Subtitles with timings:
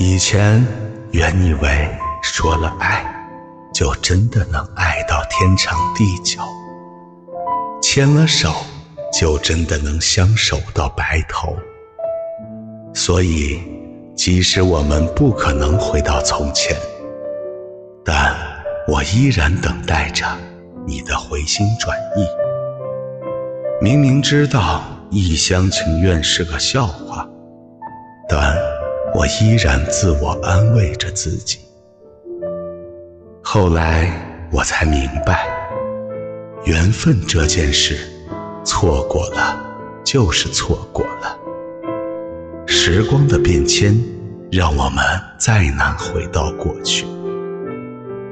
[0.00, 0.64] 以前
[1.10, 1.90] 原以为
[2.22, 3.04] 说了爱，
[3.74, 6.40] 就真的能爱到天长地久；
[7.82, 8.54] 牵了手，
[9.12, 11.56] 就真的能相守到白头。
[12.94, 13.60] 所以，
[14.14, 16.76] 即使我们不可能回到从前，
[18.04, 18.36] 但
[18.86, 20.24] 我依然等待着
[20.86, 22.24] 你的回心转意。
[23.80, 24.80] 明明知道
[25.10, 27.28] 一厢情愿是个笑话，
[28.28, 28.56] 但
[29.18, 31.58] 我依然自我安慰着自己。
[33.42, 34.12] 后来
[34.52, 35.44] 我才明白，
[36.64, 37.98] 缘分这件事，
[38.64, 39.58] 错过了
[40.04, 41.36] 就是错过了。
[42.64, 44.00] 时光的变迁，
[44.52, 45.04] 让我们
[45.36, 47.04] 再难回到过去，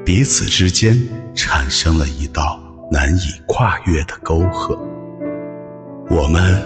[0.05, 0.97] 彼此之间
[1.35, 4.79] 产生了一道难以跨越的沟壑。
[6.09, 6.63] 我们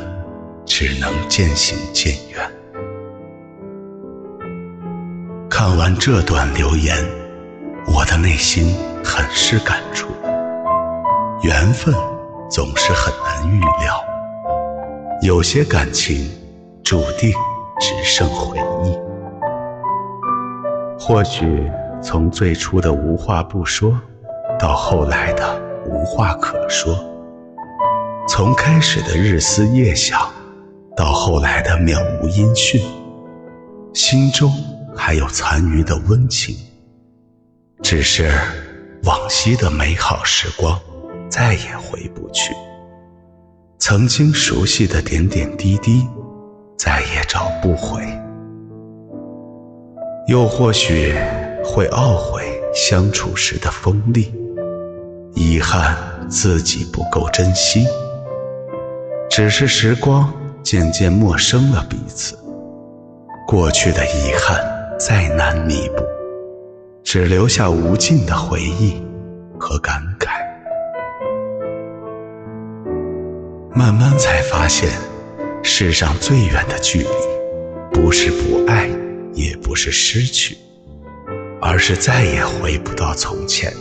[0.63, 2.60] 只能渐行渐远。
[5.63, 6.97] 看完这段留言，
[7.85, 10.07] 我的内心很是感触。
[11.43, 11.93] 缘分
[12.49, 14.03] 总是很难预料，
[15.21, 16.27] 有些感情
[16.83, 17.31] 注定
[17.79, 18.97] 只剩回忆。
[20.99, 23.95] 或许从最初的无话不说，
[24.57, 26.97] 到后来的无话可说。
[28.27, 30.27] 从开始的日思夜想，
[30.97, 32.81] 到后来的渺无音讯，
[33.93, 34.51] 心中
[34.95, 36.55] 还有残余的温情。
[37.81, 38.31] 只是
[39.03, 40.79] 往昔的美好时光
[41.29, 42.53] 再也回不去，
[43.79, 46.07] 曾经熟悉的点点滴滴
[46.77, 48.01] 再也找不回。
[50.27, 51.15] 又或许
[51.65, 54.31] 会懊悔相处时的锋利，
[55.33, 55.97] 遗憾
[56.29, 57.85] 自己不够珍惜。
[59.29, 60.31] 只是时光
[60.61, 62.37] 渐渐陌生了彼此，
[63.47, 64.61] 过去的遗憾
[65.03, 66.03] 再难弥补，
[67.03, 69.01] 只留下无尽的回忆
[69.59, 70.27] 和感慨。
[73.73, 74.91] 慢慢才发现，
[75.63, 77.07] 世上最远的距离，
[77.91, 78.87] 不是不爱，
[79.33, 80.55] 也不是失去，
[81.59, 83.73] 而是再也回不到从前。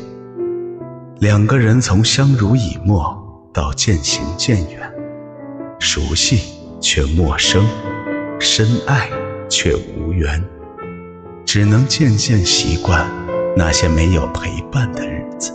[1.19, 3.15] 两个人从相濡以沫
[3.53, 4.91] 到渐行渐远。
[5.79, 6.41] 熟悉
[6.81, 7.63] 却陌生，
[8.39, 9.11] 深爱
[9.51, 10.43] 却无缘，
[11.53, 13.11] 只能渐渐习惯
[13.57, 15.53] 那些没有陪伴的日子。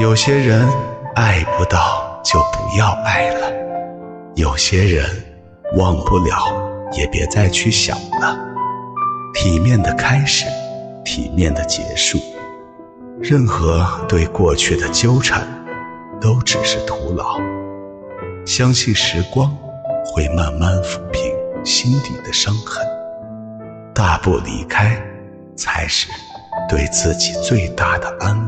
[0.00, 0.66] 有些人
[1.14, 3.52] 爱不到就不要爱了，
[4.36, 5.04] 有些人
[5.76, 6.34] 忘不了
[6.94, 8.34] 也别再去想了。
[9.34, 10.46] 体面的开始，
[11.04, 12.18] 体面的结束，
[13.20, 15.46] 任何对过去的纠缠，
[16.18, 17.38] 都只是徒劳。
[18.46, 19.54] 相信时光
[20.06, 21.30] 会慢慢抚平
[21.62, 22.82] 心底的伤痕，
[23.94, 25.00] 大步离开
[25.56, 26.08] 才是
[26.68, 28.43] 对自己最大的安。